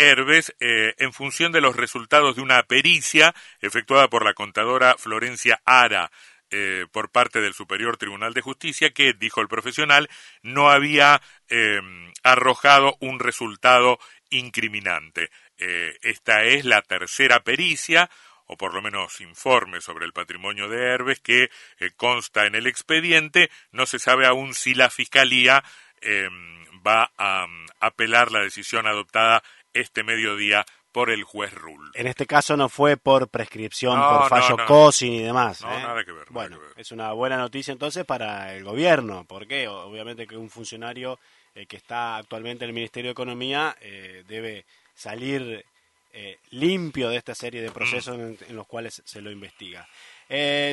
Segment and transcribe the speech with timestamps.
[0.00, 5.60] Herbes eh, en función de los resultados de una pericia efectuada por la contadora Florencia
[5.64, 6.10] Ara.
[6.52, 10.08] Eh, por parte del Superior Tribunal de Justicia que, dijo el profesional,
[10.42, 14.00] no había em, arrojado un resultado
[14.30, 15.30] incriminante.
[15.58, 18.10] Eh, esta es la tercera pericia,
[18.46, 21.50] o por lo menos informe sobre el patrimonio de Herbes, que
[21.96, 23.48] consta en el expediente.
[23.70, 25.62] No se sabe aún si la Fiscalía
[26.84, 27.46] va a
[27.78, 29.42] apelar la decisión adoptada
[29.74, 31.90] este mediodía por el juez Rull.
[31.94, 35.62] En este caso no fue por prescripción, por fallo COSI ni demás.
[35.62, 35.82] No, ¿eh?
[35.82, 36.26] nada que ver.
[36.30, 41.18] Bueno, es una buena noticia entonces para el gobierno, porque obviamente que un funcionario
[41.54, 45.64] eh, que está actualmente en el Ministerio de Economía eh, debe salir
[46.50, 49.86] limpio de esta serie de procesos en, los cuales se lo investiga.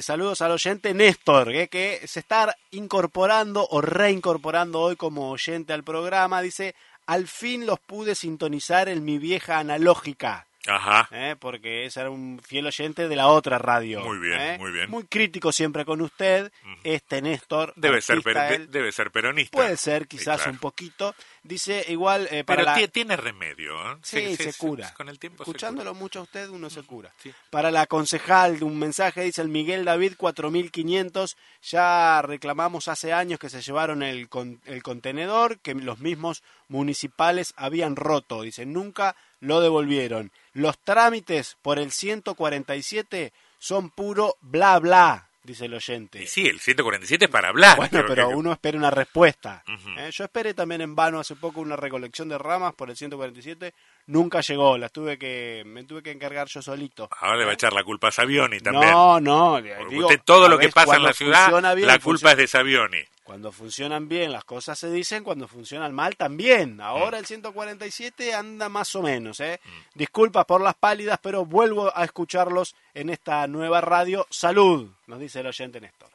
[0.02, 6.42] saludos al oyente Néstor, que se está incorporando o reincorporando hoy como oyente al programa.
[6.42, 6.74] Dice,
[7.08, 10.47] al fin los pude sintonizar en mi vieja analógica.
[10.68, 11.08] Ajá.
[11.12, 11.36] ¿eh?
[11.40, 14.02] Porque ese era un fiel oyente de la otra radio.
[14.02, 14.58] Muy bien, ¿eh?
[14.60, 14.90] muy bien.
[14.90, 16.52] Muy crítico siempre con usted,
[16.84, 17.74] este Néstor.
[17.76, 18.22] Debe ser,
[18.70, 19.56] debe ser peronista.
[19.56, 21.16] Puede ser, quizás un poquito.
[21.44, 22.28] Dice igual.
[22.32, 23.74] Eh, Pero tiene remedio.
[24.04, 24.94] Sí, se, cura.
[24.94, 27.14] con el tiempo Escuchándolo se mucho a usted, uno se cura.
[27.50, 31.38] Para la concejal, de un mensaje dice el Miguel David 4500.
[31.64, 34.28] Ya reclamamos hace años que se llevaron el,
[34.66, 38.42] el contenedor, que los mismos municipales habían roto.
[38.42, 40.32] Dice, nunca lo devolvieron.
[40.54, 46.28] Los trámites por el 147 son puro bla bla dice el oyente.
[46.28, 47.78] sí, el 147 es para hablar.
[47.78, 49.64] Bueno, pero uno espera una respuesta.
[49.98, 50.10] ¿eh?
[50.12, 53.74] Yo esperé también en vano hace poco una recolección de ramas por el 147,
[54.08, 57.08] nunca llegó, las tuve que, me tuve que encargar yo solito.
[57.20, 58.92] Ahora le va a echar la culpa a Savioni también.
[58.92, 63.00] No, no, digo, todo lo que pasa en la ciudad, la culpa es de Savioni.
[63.24, 66.80] Cuando funcionan bien las cosas se dicen, cuando funcionan mal también.
[66.80, 67.20] Ahora mm.
[67.20, 69.42] el 147 anda más o menos.
[69.42, 69.60] ¿eh?
[69.62, 69.98] Mm.
[70.00, 74.26] Disculpas por las pálidas, pero vuelvo a escucharlos en esta nueva radio.
[74.30, 76.10] Salud, nos dice el oyente Néstor.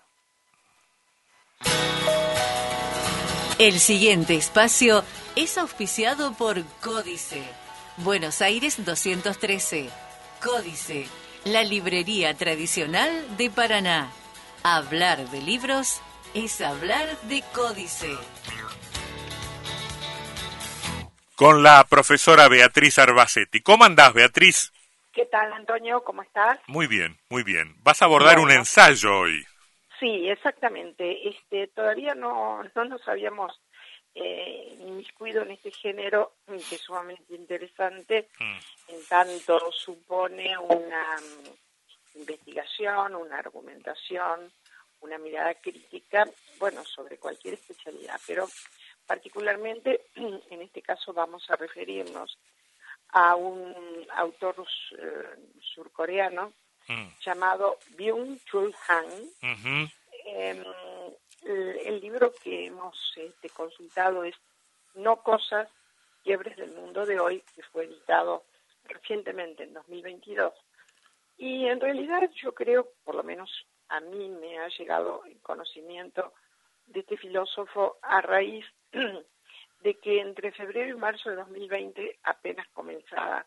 [3.59, 5.05] El siguiente espacio
[5.37, 7.43] es auspiciado por Códice.
[7.99, 9.91] Buenos Aires 213.
[10.43, 11.07] Códice,
[11.45, 14.11] la librería tradicional de Paraná.
[14.65, 16.01] Hablar de libros
[16.33, 18.17] es hablar de códice.
[21.37, 23.61] Con la profesora Beatriz Arbacetti.
[23.61, 24.73] ¿Cómo andás, Beatriz?
[25.13, 26.03] ¿Qué tal, Antonio?
[26.03, 26.59] ¿Cómo estás?
[26.69, 27.75] Muy bien, muy bien.
[27.83, 29.45] Vas a abordar un ensayo hoy.
[30.01, 31.29] Sí, exactamente.
[31.29, 33.53] Este, todavía no, no nos habíamos
[34.15, 38.93] eh, inmiscuido en este género que es sumamente interesante, mm.
[38.93, 44.53] en tanto supone una mm, investigación, una argumentación,
[45.01, 46.29] una mirada crítica,
[46.59, 48.47] bueno, sobre cualquier especialidad, pero
[49.07, 52.39] particularmente en este caso vamos a referirnos
[53.13, 54.67] a un autor
[54.99, 56.53] eh, surcoreano
[56.89, 57.09] mm.
[57.25, 59.91] llamado Byung-Chul Han.
[61.45, 64.35] El, libro que hemos este, consultado es
[64.95, 65.69] No cosas,
[66.23, 68.45] quiebres del mundo de hoy, que fue editado
[68.85, 70.53] recientemente en 2022.
[71.39, 73.51] Y en realidad yo creo, por lo menos
[73.89, 76.33] a mí me ha llegado el conocimiento
[76.87, 78.65] de este filósofo a raíz
[79.83, 83.47] de que entre febrero y marzo de 2020, apenas comenzaba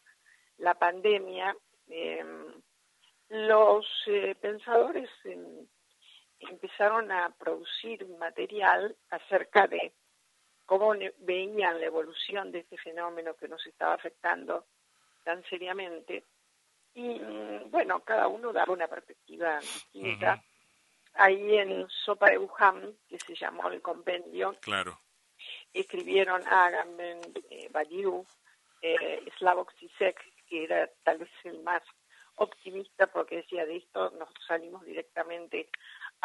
[0.58, 1.56] la pandemia,
[1.88, 2.62] em,
[3.30, 5.68] los eh, pensadores em,
[6.50, 9.94] empezaron a producir material acerca de
[10.66, 14.66] cómo veían la evolución de este fenómeno que nos estaba afectando
[15.24, 16.24] tan seriamente
[16.96, 17.20] y
[17.70, 20.42] bueno, cada uno daba una perspectiva distinta.
[21.16, 24.98] Ahí en Sopa de Wuhan, que se llamó el compendio, claro.
[25.74, 27.20] escribieron Agamben,
[27.50, 28.26] eh, Badiou,
[28.82, 31.84] eh, Slavoj Zizek, que era tal vez el más
[32.36, 35.70] optimista porque decía de esto nos salimos directamente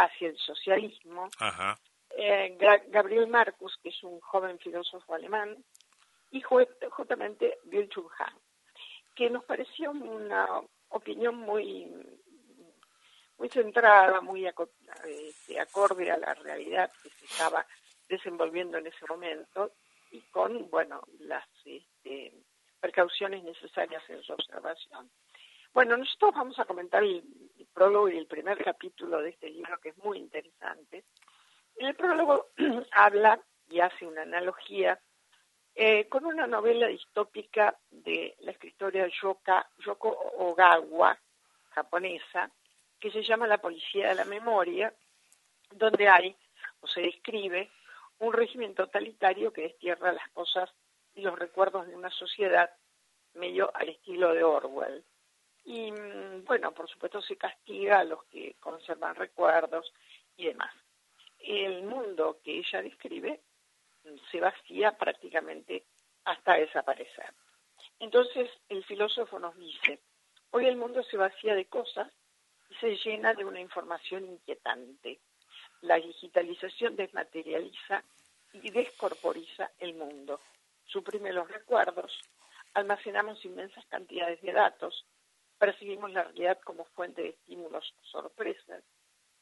[0.05, 1.29] hacia el socialismo.
[2.17, 2.57] Eh,
[2.89, 5.57] Gabriel Marcus, que es un joven filósofo alemán,
[6.31, 8.35] y justamente Han
[9.15, 11.89] que nos pareció una opinión muy
[13.41, 17.67] muy centrada, muy este, acorde a la realidad que se estaba
[18.07, 19.73] desenvolviendo en ese momento
[20.11, 22.35] y con, bueno, las este,
[22.79, 25.11] precauciones necesarias en su observación.
[25.73, 27.23] Bueno, nosotros vamos a comentar el,
[27.71, 31.05] prólogo y el primer capítulo de este libro que es muy interesante.
[31.77, 32.49] El prólogo
[32.93, 33.41] habla
[33.71, 35.01] y hace una analogía
[35.75, 40.09] eh, con una novela distópica de la escritora Yoko
[40.39, 41.19] Ogawa,
[41.71, 42.51] japonesa,
[42.99, 44.93] que se llama La Policía de la Memoria,
[45.71, 46.37] donde hay,
[46.81, 47.71] o se describe,
[48.19, 50.71] un régimen totalitario que destierra las cosas
[51.15, 52.71] y los recuerdos de una sociedad
[53.35, 55.05] medio al estilo de Orwell.
[55.65, 59.93] Y mm, bueno, por supuesto se castiga a los que conservan recuerdos
[60.37, 60.75] y demás.
[61.39, 63.41] El mundo que ella describe
[64.05, 65.85] mm, se vacía prácticamente
[66.25, 67.33] hasta desaparecer.
[67.99, 70.01] Entonces el filósofo nos dice,
[70.51, 72.11] hoy el mundo se vacía de cosas
[72.71, 75.21] y se llena de una información inquietante.
[75.83, 78.05] La digitalización desmaterializa
[78.53, 80.41] y descorporiza el mundo,
[80.87, 82.19] suprime los recuerdos,
[82.75, 85.07] almacenamos inmensas cantidades de datos,
[85.61, 88.83] percibimos la realidad como fuente de estímulos sorpresas,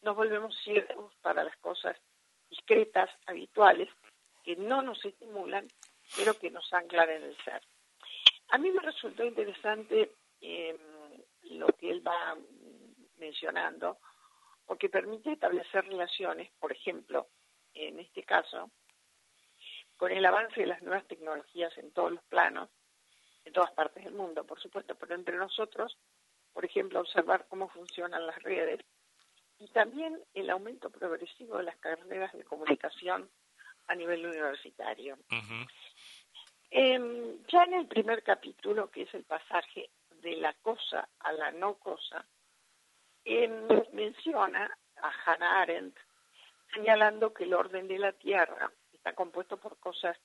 [0.03, 1.97] nos volvemos ciegos para las cosas
[2.51, 3.89] discretas, habituales,
[4.43, 5.69] que no nos estimulan,
[6.17, 7.63] pero que nos anclan en el ser.
[8.49, 10.77] A mí me resultó interesante em,
[11.51, 12.37] lo que él va
[13.19, 13.99] mencionando,
[14.67, 17.29] porque permite establecer relaciones, por ejemplo,
[17.75, 18.71] en este caso,
[19.97, 22.71] con el avance de las nuevas tecnologías en todos los planos,
[23.49, 25.97] en todas partes del mundo, por supuesto, pero entre nosotros,
[26.53, 28.81] por ejemplo, observar cómo funcionan las redes
[29.59, 33.29] y también el aumento progresivo de las carreras de comunicación
[33.87, 35.19] a nivel universitario.
[36.71, 39.89] Em, ya en el primer capítulo, que es el pasaje
[40.21, 42.23] de la cosa a la no cosa,
[43.25, 45.97] em, menciona a Hannah Arendt
[46.75, 50.19] señalando que el orden de la Tierra está compuesto por cosas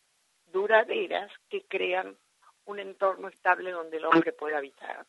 [0.52, 2.18] duraderas que crean
[2.66, 5.06] un entorno estable donde el hombre puede habitar.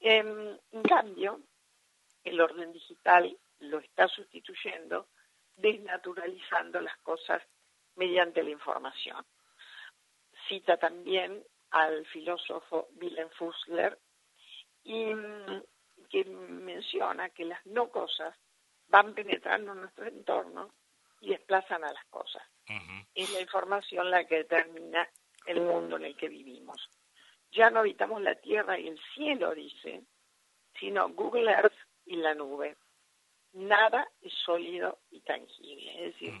[0.00, 0.58] En,
[0.88, 1.40] cambio,
[2.24, 5.08] el orden digital lo está sustituyendo,
[5.56, 7.42] desnaturalizando las cosas
[7.96, 9.24] mediante la información.
[10.48, 13.98] Cita también al filósofo Willem Fussler
[14.82, 15.12] y
[16.08, 18.34] que menciona que las no cosas
[18.88, 20.72] van penetrando en nuestro entorno
[21.20, 22.42] y desplazan a las cosas.
[23.14, 25.08] Es la información la que determina
[25.50, 26.88] el mundo en el que vivimos.
[27.52, 30.02] Ya no habitamos la tierra y el cielo, dice,
[30.78, 31.74] sino Google Earth
[32.06, 32.76] y la nube.
[33.52, 36.34] Nada es sólido y tangible, es decir,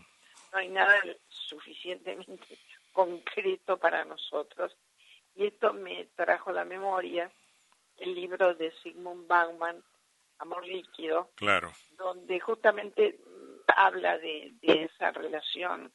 [0.52, 2.58] no hay nada suficientemente
[2.92, 4.76] concreto para nosotros.
[5.34, 7.30] Y esto me trajo a la memoria
[7.96, 9.82] el libro de Sigmund Bauman,
[10.38, 11.72] Amor Líquido, claro.
[11.96, 13.20] donde justamente
[13.76, 15.92] habla de, esa relación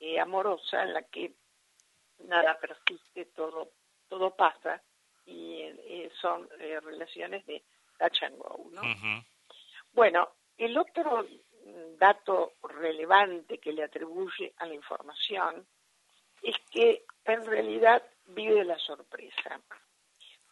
[0.00, 1.32] eh, amorosa en la que
[2.20, 3.70] nada persiste, todo,
[4.08, 4.82] todo pasa
[5.26, 7.62] y eh, son eh, relaciones de
[7.98, 8.82] touch and go, ¿no?
[9.92, 10.28] Bueno,
[10.58, 11.26] el otro
[11.98, 15.66] dato relevante que le atribuye a la información
[16.42, 19.60] es que en realidad vive la sorpresa.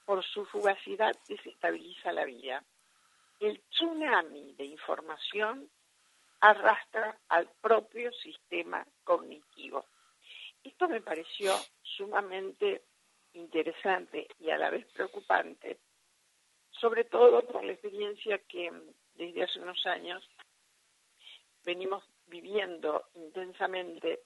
[0.05, 2.65] Por su fugacidad desestabiliza la vida.
[3.41, 5.69] El tsunami de información
[6.41, 9.85] arrastra al propio sistema cognitivo.
[10.65, 12.83] Esto me pareció sumamente
[13.35, 15.79] interesante y a la vez preocupante,
[16.71, 18.71] sobre todo por la experiencia que
[19.15, 20.29] desde hace unos años
[21.65, 24.21] venimos viviendo intensamente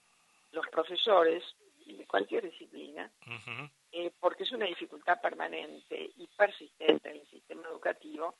[0.52, 1.42] los profesores
[1.86, 3.10] de cualquier disciplina,
[3.92, 8.36] eh, porque es una dificultad permanente y persistente en el sistema educativo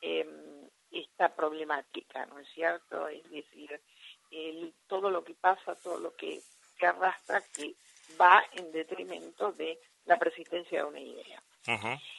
[0.00, 3.08] em, esta problemática, ¿no es cierto?
[3.08, 3.80] Es decir,
[4.86, 6.40] todo lo que pasa, todo lo que,
[6.86, 7.74] arrastra, que
[8.20, 11.42] va en detrimento de la persistencia de una idea.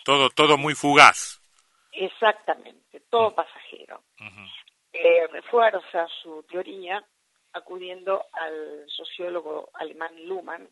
[0.04, 1.42] Todo, todo muy fugaz.
[1.92, 4.04] Exactamente, todo pasajero.
[4.92, 7.04] Eh, refuerza su teoría
[7.54, 10.68] acudiendo al sociólogo alemán Luhmann,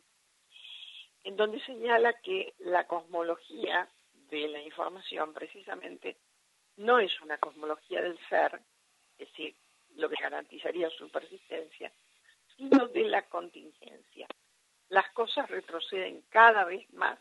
[1.23, 3.87] en donde señala que la cosmología
[4.29, 6.17] de la información precisamente
[6.77, 8.59] no es una cosmología del ser,
[9.19, 9.55] es decir,
[9.95, 11.91] lo que garantizaría su persistencia,
[12.69, 14.27] de la contingencia.
[14.89, 17.17] Las cosas retroceden cada vez más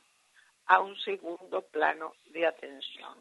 [0.66, 3.16] a un segundo plano de atención.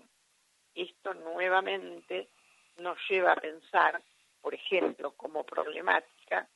[0.76, 2.30] Esto nuevamente
[2.78, 4.02] nos lleva a pensar,
[4.42, 6.48] por ejemplo, como problemática,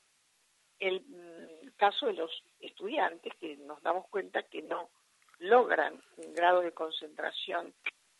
[0.79, 4.89] el mm, caso de los estudiantes que nos damos cuenta que no
[5.39, 7.73] logran un grado de concentración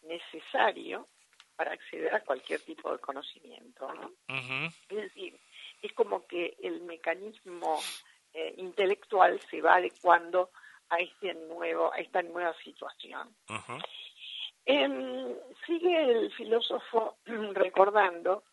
[0.03, 1.07] necesario
[1.55, 3.93] para acceder a cualquier tipo de conocimiento.
[3.93, 4.11] ¿no?
[4.89, 5.39] Es decir,
[5.83, 7.79] es como que el mecanismo
[8.33, 10.49] eh, intelectual se va adecuando
[10.89, 13.35] a este nuevo a esta nueva situación.
[14.65, 15.35] Em,
[15.65, 18.43] sigue el filósofo recordando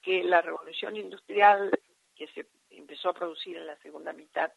[0.00, 1.70] que la revolución industrial
[2.14, 4.52] que se empezó a producir en la segunda mitad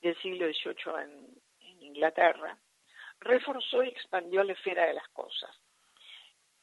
[0.00, 2.58] del siglo XVIII en, en Inglaterra
[3.20, 5.54] reforzó y expandió la esfera de las cosas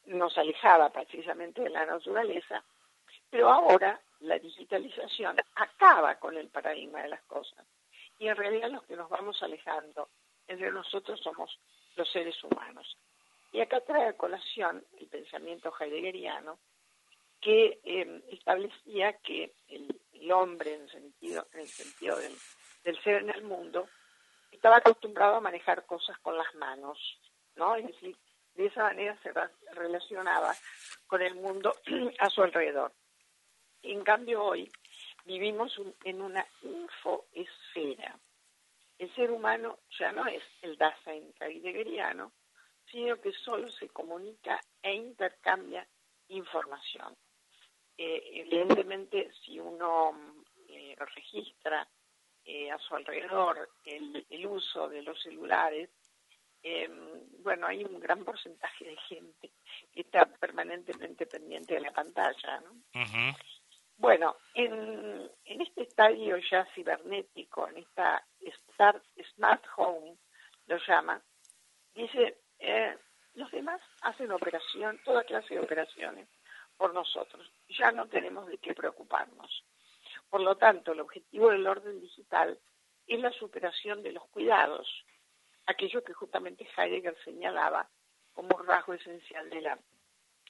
[0.05, 2.63] nos alejaba precisamente de la naturaleza,
[3.29, 7.65] pero ahora la digitalización acaba con el paradigma de las cosas.
[8.19, 10.09] Y en realidad los que nos vamos alejando
[10.47, 11.59] entre nosotros somos
[11.95, 12.97] los seres humanos.
[13.51, 16.59] Y acá trae a colación el pensamiento heideggeriano
[17.41, 20.89] que em, establecía que el, hombre, en, el
[21.69, 22.35] sentido del,
[22.83, 23.87] del, ser en el mundo,
[24.51, 26.97] estaba acostumbrado a manejar cosas con las manos,
[27.55, 27.75] ¿no?
[27.75, 28.17] Es decir,
[28.55, 29.31] de esa manera se
[29.73, 30.55] relacionaba
[31.07, 31.75] con el mundo
[32.19, 32.91] a su alrededor.
[33.87, 34.71] En cambio, hoy
[35.25, 38.17] vivimos en una infoesfera.
[38.97, 42.31] El ser humano ya no es el Dasein heideggeriano,
[42.91, 45.87] sino que solo se comunica e intercambia
[46.29, 47.15] información.
[47.95, 51.87] Eh, evidentemente, si uno eh, registra
[52.43, 55.89] eh, a su alrededor el, el, uso de los celulares,
[57.43, 59.51] bueno, hay un gran porcentaje de gente
[59.93, 62.59] que está permanentemente pendiente de la pantalla.
[62.61, 62.81] ¿no?
[63.97, 68.25] Bueno, en, este estadio ya cibernético, en esta
[69.35, 70.17] Smart Home,
[70.67, 71.21] lo llama,
[71.93, 72.97] dice, eh,
[73.35, 76.27] los demás hacen operación, toda clase de operaciones
[76.77, 77.49] por nosotros.
[77.69, 79.63] Ya no tenemos de qué preocuparnos.
[80.29, 82.59] Por lo tanto, el objetivo del orden digital
[83.07, 84.87] es la superación de los cuidados,
[85.67, 87.87] aquello que justamente Heidegger señalaba
[88.33, 89.79] como rasgo esencial de la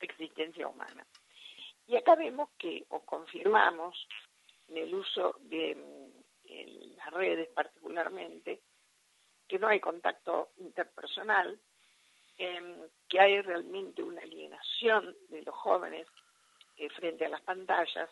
[0.01, 1.05] existencia humana.
[1.87, 4.07] Y acá vemos que, o confirmamos,
[4.67, 5.77] en el uso de
[6.97, 8.61] las redes particularmente,
[9.47, 11.59] que no hay contacto interpersonal,
[12.37, 12.75] em,
[13.07, 16.07] que hay realmente una alienación de los jóvenes
[16.77, 18.09] eh, frente a las pantallas.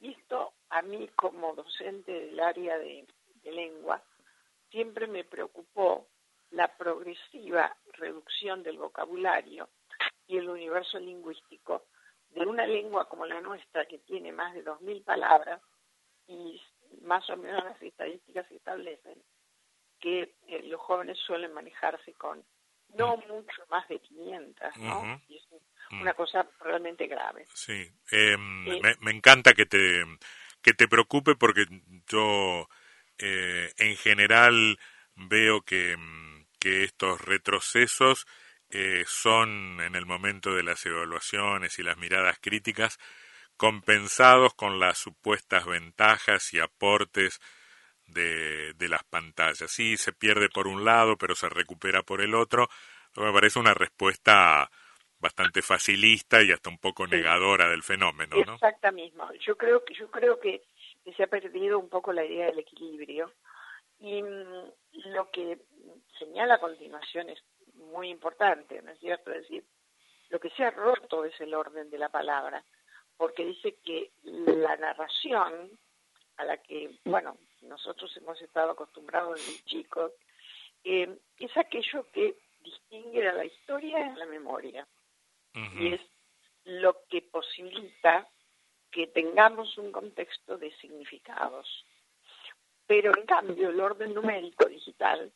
[0.00, 3.06] Y esto a mí como docente del área de,
[3.42, 4.02] de lengua
[4.70, 6.08] siempre me preocupó
[6.50, 9.68] la progresiva reducción del vocabulario
[10.26, 11.86] y el universo lingüístico
[12.34, 15.60] de una lengua como la nuestra, que tiene más de 2.000 palabras,
[16.26, 16.60] y
[17.02, 19.22] más o menos las estadísticas establecen
[20.00, 22.44] que eh, los jóvenes suelen manejarse con
[22.96, 25.20] no mucho más de 500, ¿no?
[25.28, 25.42] Y es
[25.90, 26.02] mm.
[26.02, 27.46] una cosa realmente grave.
[27.54, 30.04] Sí, em, eh, me, encanta que te,
[30.62, 31.64] que te preocupe porque
[32.08, 32.68] yo
[33.18, 34.78] eh, en general
[35.16, 35.96] veo que,
[36.60, 38.26] que estos retrocesos
[38.70, 42.98] eh, son en el momento de las evaluaciones y las miradas críticas
[43.56, 47.40] compensados con las supuestas ventajas y aportes
[48.06, 49.70] de, de las pantallas.
[49.70, 52.68] Sí, se pierde por un lado, pero se recupera por el otro.
[53.16, 54.68] Me parece una respuesta
[55.24, 58.54] bastante facilista y hasta un poco negadora del fenómeno, ¿no?
[58.54, 59.16] Exactamente.
[59.40, 60.62] Yo creo que yo creo que,
[61.16, 63.32] se ha perdido un poco la idea del equilibrio
[64.00, 65.58] y mm, lo que
[66.18, 67.42] señala a continuación es
[67.84, 69.30] muy importante, ¿no es cierto?
[69.32, 69.64] Es decir,
[70.30, 72.64] lo que se ha roto es el orden de la palabra,
[73.16, 75.70] porque dice que la narración
[76.36, 80.12] a la que, bueno, nosotros hemos estado acostumbrados desde chicos,
[80.82, 84.86] eh, es aquello que distingue a la historia de la memoria.
[85.78, 86.00] Y es
[86.64, 88.28] lo que posibilita
[88.90, 91.86] que tengamos un contexto de significados.
[92.86, 95.32] Pero en cambio, el orden numérico digital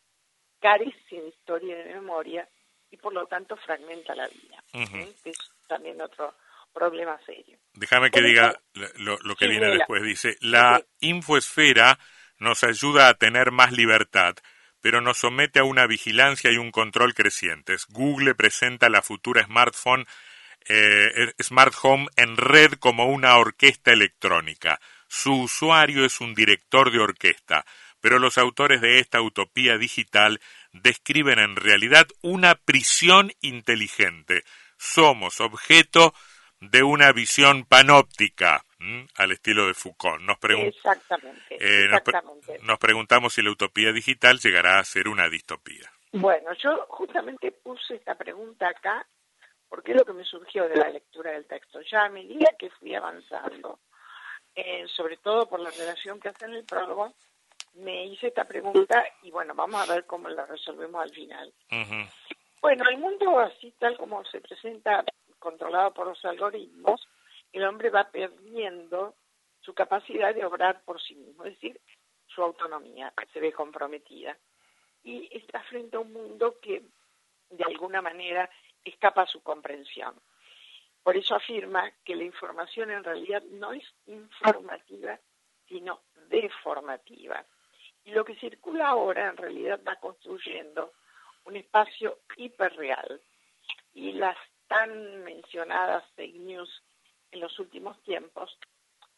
[0.61, 2.49] carece de historia de memoria
[2.91, 5.12] y por lo tanto fragmenta la vida, ¿eh?
[5.25, 6.35] es también otro
[6.73, 7.59] problema serio.
[7.75, 8.61] Déjame que diga
[8.97, 10.03] lo, que viene después.
[10.03, 11.99] Dice, la infoesfera
[12.38, 14.37] nos ayuda a tener más libertad,
[14.81, 17.87] pero nos somete a una vigilancia y un control crecientes.
[17.88, 20.07] Google presenta la futura smartphone,
[20.69, 24.81] eh, Smart Home en red como una orquesta electrónica.
[25.09, 27.65] Su usuario es un director de orquesta
[28.09, 30.41] pero los autores de esta utopía digital
[30.73, 34.45] describen en realidad una prisión inteligente.
[34.79, 36.15] Somos objeto
[36.59, 38.65] de una visión panóptica,
[39.15, 40.23] al estilo de Foucault.
[40.23, 42.59] Nos exactamente, eh, exactamente.
[42.62, 45.93] Nos, preguntamos si la utopía digital llegará a ser una distopía.
[46.12, 49.07] Bueno, yo justamente puse esta pregunta acá
[49.69, 51.83] porque es lo que me surgió de la lectura del texto.
[51.83, 53.81] Ya a medida que fui avanzando,
[54.55, 57.12] eh, sobre todo por la relación que hace en el prólogo,
[57.75, 61.53] me hice esta pregunta y bueno, vamos a ver cómo la resolvemos al final.
[62.61, 65.05] Bueno, el mundo así tal como se presenta,
[65.39, 67.09] controlado por los algoritmos,
[67.53, 69.15] el hombre va perdiendo
[69.61, 71.81] su capacidad de obrar por sí mismo, es decir,
[72.27, 74.37] su autonomía se ve comprometida.
[75.03, 76.83] Y está frente a un mundo que
[77.51, 78.51] de alguna manera
[78.85, 80.15] escapa a su comprensión.
[81.03, 85.19] Por eso afirma que la información en realidad no es informativa,
[85.67, 87.45] sino deformativa.
[88.09, 90.95] Y lo que circula ahora en realidad va construyendo
[91.45, 93.21] un espacio hiperreal.
[93.93, 94.35] Y las
[94.67, 96.83] tan mencionadas fake news
[97.31, 98.59] en los últimos tiempos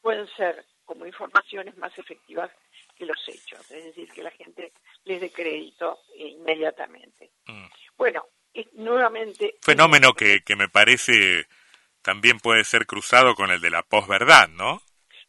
[0.00, 2.50] pueden ser como informaciones más efectivas
[2.96, 4.72] que los hechos, es decir, que la gente
[5.04, 7.30] les dé crédito inmediatamente.
[7.46, 7.66] Mm.
[7.96, 8.26] Bueno,
[8.72, 9.54] nuevamente...
[9.62, 11.46] Fenómeno que, que me parece
[12.02, 14.82] también puede ser cruzado con el de la posverdad, ¿no?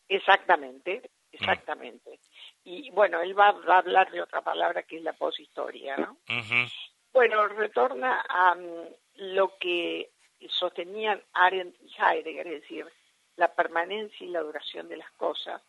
[0.07, 2.19] Exactamente, exactamente.
[2.63, 6.17] Y bueno, él va, a hablar de otra palabra que es la poshistoria, ¿no?
[7.13, 10.11] Bueno, retorna a mm, lo que
[10.49, 12.85] sostenían Arendt y Heidegger, es decir,
[13.35, 15.61] la permanencia y la duración de las cosas,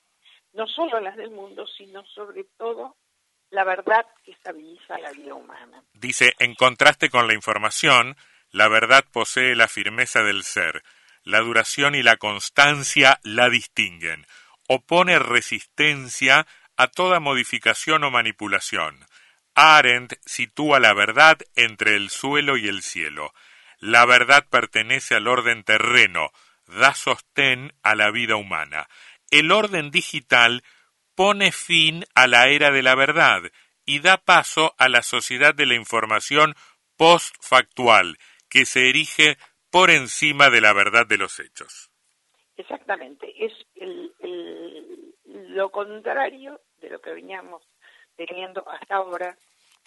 [0.52, 2.96] no solo las del mundo, sino sobre todo
[3.50, 5.82] la verdad que estabiliza la vida humana.
[5.92, 8.16] Dice, en contraste con la información,
[8.50, 10.82] la verdad posee la firmeza del ser,
[11.22, 14.26] la duración y la constancia la distinguen,
[14.68, 16.46] opone resistencia
[16.82, 19.06] a toda modificación o manipulación.
[19.54, 23.32] Arendt sitúa la verdad entre el suelo y el cielo.
[23.78, 26.30] La verdad pertenece al orden terreno,
[26.66, 28.88] da sostén a la vida humana.
[29.30, 30.62] El orden digital
[31.14, 33.42] pone fin a la era de la verdad
[33.84, 36.54] y da paso a la sociedad de la información
[36.96, 39.38] postfactual, que se erige
[39.70, 41.90] por encima de la verdad de los hechos.
[42.56, 43.52] Exactamente, es
[45.48, 47.62] lo contrario de lo que veníamos
[48.16, 49.36] teniendo hasta ahora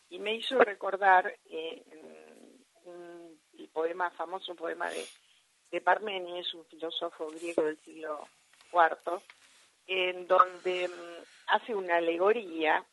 [0.09, 1.83] y me hizo recordar eh,
[3.57, 5.05] el poema, famoso poema de,
[5.71, 8.27] de Parménides, un filósofo griego del siglo
[8.71, 9.21] IV,
[9.87, 12.85] en donde mm, hace una alegoría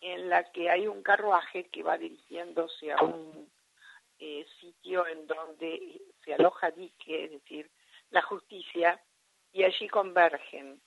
[0.00, 3.50] en la que hay un carruaje que va dirigiéndose a un
[4.18, 7.70] eh, sitio en donde se aloja dique, es decir,
[8.10, 9.00] la justicia,
[9.52, 10.80] y allí convergen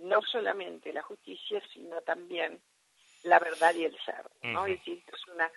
[0.00, 2.60] no solamente la justicia, sino también
[3.22, 4.66] la verdad y el ser, ¿no?
[4.66, 5.50] Es decir, es una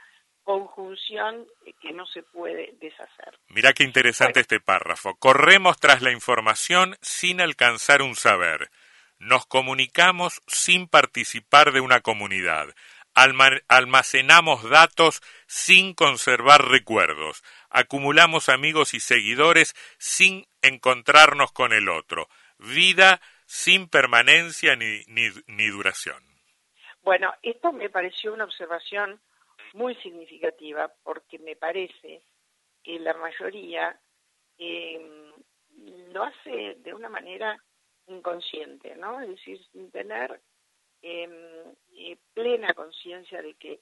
[0.43, 1.47] conjunción
[1.81, 3.39] que no se puede deshacer.
[3.47, 5.15] Mira qué interesante este párrafo.
[5.15, 8.69] Corremos tras la información sin alcanzar un saber.
[9.19, 12.73] Nos comunicamos sin participar de una comunidad
[13.15, 22.27] almacenamos datos sin conservar recuerdos, acumulamos amigos y seguidores sin encontrarnos con el otro,
[22.57, 23.21] vida
[23.53, 26.17] sin permanencia ni, ni, duración.
[27.03, 29.21] Bueno, esto me pareció una observación
[29.73, 32.23] muy significativa porque me parece
[32.83, 33.95] que la mayoría
[34.57, 35.31] em,
[36.11, 37.63] lo hace de una manera
[38.07, 39.21] inconsciente, ¿no?
[39.21, 40.41] Es decir, sin tener
[41.03, 43.81] eh, plena conciencia de que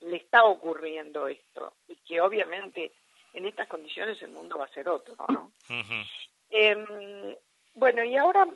[0.00, 2.92] le está ocurriendo esto y que obviamente
[3.34, 5.52] en estas condiciones el mundo va a ser otro, ¿no?
[6.48, 7.36] Em,
[7.74, 8.46] bueno, y ahora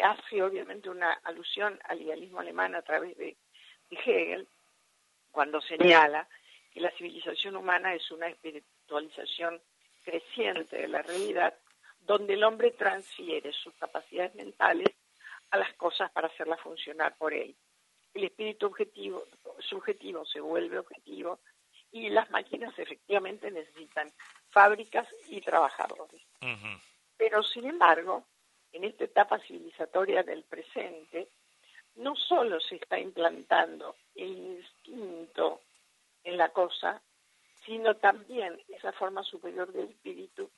[0.00, 3.36] hace obviamente una alusión al idealismo alemán a través de,
[3.90, 4.48] de Hegel,
[5.30, 6.28] cuando señala
[6.70, 9.60] que la civilización humana es una espiritualización
[10.04, 11.54] creciente de la realidad,
[12.00, 14.88] donde el hombre transfiere sus capacidades mentales
[15.50, 17.54] a las cosas para hacerlas funcionar por él.
[18.14, 19.24] El espíritu objetivo,
[19.58, 21.40] subjetivo se vuelve objetivo
[21.92, 24.10] y las máquinas efectivamente necesitan
[24.50, 26.22] fábricas y trabajadores.
[27.16, 28.26] Pero sin embargo,
[28.72, 31.28] en esta etapa civilizatoria del presente,
[31.96, 35.60] no solo se está implantando el instinto
[36.24, 37.00] en la cosa,
[37.64, 40.50] sino también esa forma superior del espíritu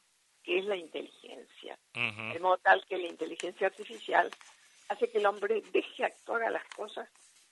[0.42, 1.79] que es la inteligencia.
[1.94, 4.31] De modo tal que la inteligencia artificial
[4.88, 7.09] hace que el hombre deje actuar a las cosas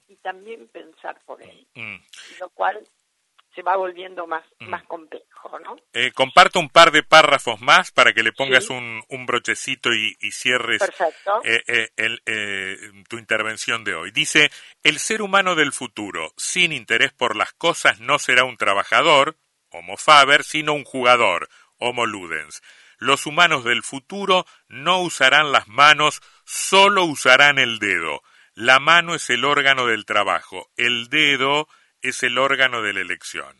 [0.08, 1.96] y también pensar por él, mm.
[2.40, 2.86] lo cual
[3.54, 4.68] se va volviendo más, mm.
[4.68, 5.76] más complejo, ¿no?
[5.92, 10.14] Eh, comparto un par de párrafos más para que le pongas un, un, brochecito y,
[10.30, 10.82] cierres
[11.44, 12.76] eh, eh,
[13.08, 14.10] tu intervención de hoy.
[14.10, 14.50] Dice,
[14.82, 19.36] el ser humano del futuro, sin interés por las cosas, no será un trabajador,
[19.70, 22.62] homo faber, sino un jugador, homo ludens.
[22.98, 28.22] Los humanos del futuro no usarán las manos, solo usarán el dedo.
[28.54, 31.68] La mano es el órgano del trabajo, el dedo
[32.02, 33.56] es el órgano de la elección.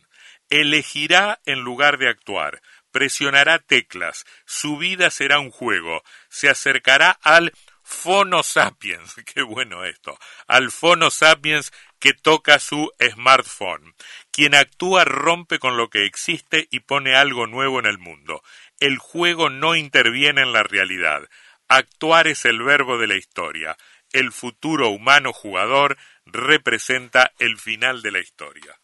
[0.51, 7.53] Elegirá en lugar de actuar, presionará teclas, su vida será un juego, se acercará al
[7.83, 13.95] Fono Sapiens, qué bueno esto, al Fono Sapiens que toca su smartphone.
[14.33, 18.43] Quien actúa rompe con lo que existe y pone algo nuevo en el mundo
[18.83, 21.29] el juego no interviene en la realidad.
[21.69, 23.77] Actuar es el verbo de la historia.
[24.11, 28.77] El futuro humano jugador representa el final de la historia.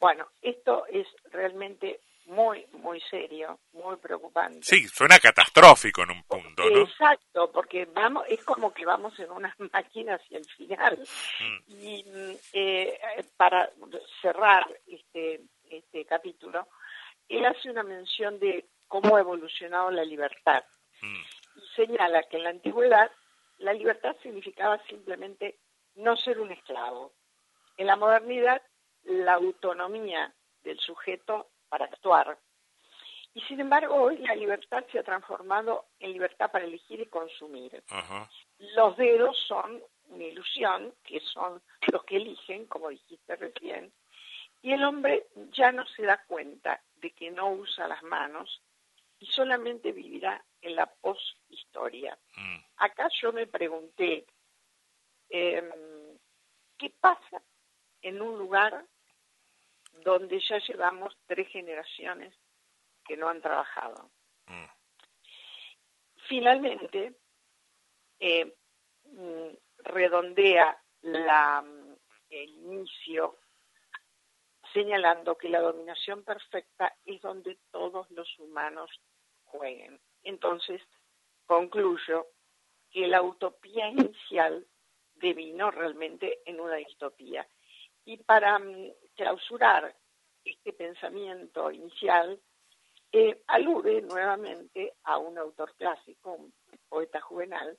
[0.00, 4.60] Bueno, esto es realmente muy, muy serio, muy preocupante.
[4.62, 6.82] Sí, suena catastrófico en un punto, ¿no?
[6.82, 10.98] Exacto, porque vamos, es como que vamos en unas máquinas hacia el final.
[11.40, 11.58] Mm.
[11.68, 12.04] Y
[12.52, 12.98] eh,
[13.36, 13.70] para
[14.20, 16.68] cerrar este, este capítulo,
[17.28, 20.64] él hace una mención de cómo ha evolucionado la libertad.
[21.00, 21.22] Mm.
[21.56, 23.10] Y señala que en la antigüedad
[23.58, 25.56] la libertad significaba simplemente
[25.98, 27.12] no ser un esclavo.
[27.76, 28.62] En la modernidad,
[29.04, 30.32] la autonomía
[30.62, 32.38] del sujeto para actuar.
[33.34, 37.82] Y sin embargo, hoy la libertad se ha transformado en libertad para elegir y consumir.
[38.58, 43.92] Los dedos son una ilusión, que son los que eligen, como dijiste recién,
[44.62, 48.60] y el hombre ya no se da cuenta de que no usa las manos
[49.20, 52.18] y solamente vivirá en la poshistoria.
[52.36, 52.58] Mm.
[52.78, 54.26] Acá yo me pregunté,
[55.28, 55.70] em,
[56.76, 57.42] ¿qué pasa
[58.02, 58.84] en un lugar
[60.04, 62.34] donde ya llevamos tres generaciones
[63.04, 64.10] que no han trabajado?
[64.46, 64.66] Mm.
[66.28, 67.14] Finalmente,
[68.20, 68.54] eh,
[69.04, 69.48] mm,
[69.84, 71.64] redondea la,
[72.30, 73.38] el inicio
[74.72, 78.90] señalando que la dominación perfecta es donde todos los humanos
[79.44, 79.98] jueguen.
[80.22, 80.82] Entonces,
[81.46, 82.26] concluyo
[82.90, 84.66] que la utopía inicial
[85.20, 87.46] devino realmente en una distopía.
[88.04, 89.94] Y para mm, clausurar
[90.44, 92.40] este pensamiento inicial,
[93.12, 96.52] eh, alude nuevamente a un autor clásico, un
[96.88, 97.78] poeta juvenal,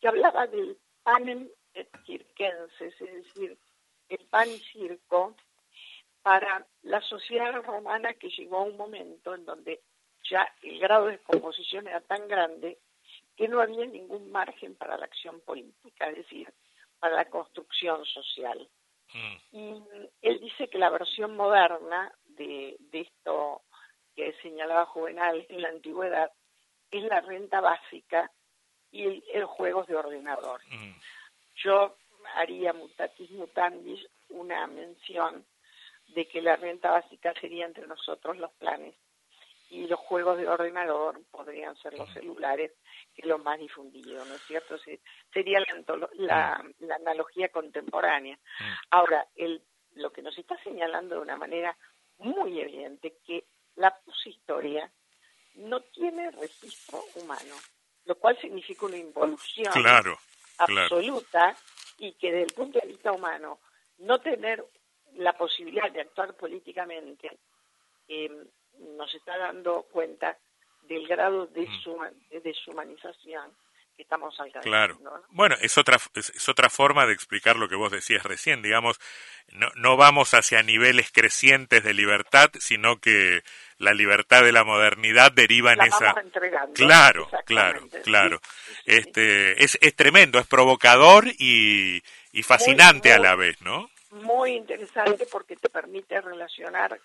[0.00, 3.58] que hablaba del panem et circenses, es decir,
[4.08, 5.34] el pan y circo
[6.22, 9.80] para la sociedad romana que llegó a un momento en donde
[10.28, 12.78] ya el grado de descomposición era tan grande
[13.40, 16.52] que no había ningún margen para la acción política, es decir,
[16.98, 18.68] para la construcción social.
[19.14, 19.56] Mm.
[19.56, 19.82] Y
[20.20, 23.62] él dice que la versión moderna de, esto
[24.14, 26.30] que señalaba Juvenal en la antigüedad
[26.90, 28.30] es la renta básica
[28.92, 30.60] y el, juegos de ordenador.
[30.68, 31.00] Mm.
[31.64, 31.96] Yo
[32.34, 35.46] haría mutatis mutandis una mención
[36.08, 38.94] de que la renta básica sería entre nosotros los planes
[39.70, 42.72] y los juegos de ordenador podrían ser los celulares,
[43.14, 44.76] que lo más difundido, ¿no es cierto?
[45.32, 48.38] Sería la, la, analogía contemporánea.
[48.90, 49.62] Ahora, el,
[49.94, 51.76] lo que nos está señalando de una manera
[52.18, 53.44] muy evidente que
[53.76, 54.90] la poshistoria
[55.54, 57.54] no tiene registro humano,
[58.04, 59.72] lo cual significa una involución
[60.58, 61.56] absoluta
[61.98, 63.58] y que desde el punto de vista humano
[63.98, 64.64] no tener
[65.14, 67.38] la posibilidad de actuar políticamente
[68.08, 68.30] eh,
[68.78, 70.38] nos está dando cuenta
[70.82, 72.42] del grado de, mm.
[72.42, 73.50] deshumanización
[73.96, 74.98] que estamos alcanzando.
[74.98, 75.24] Claro.
[75.30, 78.98] Bueno, es otra, es, otra forma de explicar lo que vos decías recién, digamos,
[79.52, 83.42] no, no vamos hacia niveles crecientes de libertad, sino que
[83.80, 86.14] la libertad de la modernidad deriva en esa
[86.74, 88.38] claro claro claro
[88.84, 95.26] este es, es tremendo es provocador y, y fascinante a la vez no muy interesante
[95.32, 97.00] porque te permite relacionar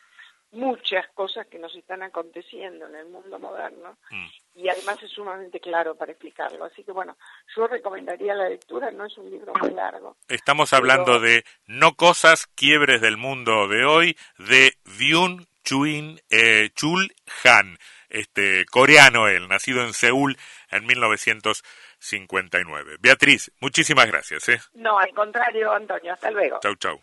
[0.51, 4.27] muchas cosas que nos están aconteciendo en el mundo moderno mm.
[4.55, 6.65] y además es sumamente claro para explicarlo.
[6.65, 7.17] Así que bueno,
[7.55, 10.15] yo recomendaría la lectura, no es un libro muy largo.
[10.27, 17.13] Estamos hablando de No cosas, quiebres del mundo de hoy, de Byun Chuin, eh, Chul
[17.43, 17.77] Han,
[18.09, 20.37] este, coreano él, nacido en Seúl
[20.69, 21.63] en 1900
[22.05, 22.97] 59.
[22.99, 24.47] Beatriz, muchísimas gracias.
[24.49, 24.59] ¿eh?
[24.75, 26.13] No, al contrario, Antonio.
[26.13, 26.59] Hasta luego.
[26.61, 27.01] Chau, chau.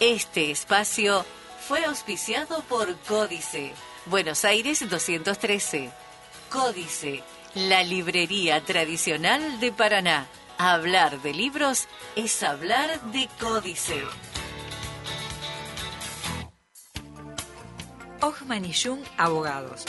[0.00, 1.24] Este espacio
[1.66, 3.72] fue auspiciado por Códice,
[4.04, 5.90] Buenos Aires 213.
[6.50, 7.22] Códice,
[7.54, 10.26] la librería tradicional de Paraná.
[10.58, 14.02] Hablar de libros es hablar de Códice.
[18.20, 19.84] Ochman y Jung Abogados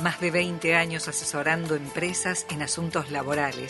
[0.00, 3.68] más de 20 años asesorando empresas en asuntos laborales